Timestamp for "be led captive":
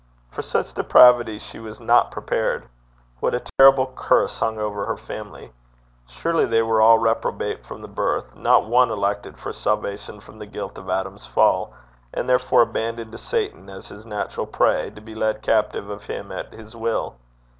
15.01-15.87